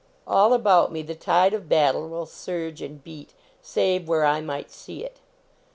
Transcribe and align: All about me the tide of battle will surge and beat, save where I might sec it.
All 0.25 0.51
about 0.53 0.91
me 0.91 1.03
the 1.03 1.13
tide 1.13 1.53
of 1.53 1.69
battle 1.69 2.09
will 2.09 2.25
surge 2.25 2.81
and 2.81 3.03
beat, 3.03 3.35
save 3.61 4.07
where 4.07 4.25
I 4.25 4.41
might 4.41 4.71
sec 4.71 4.95
it. 4.97 5.19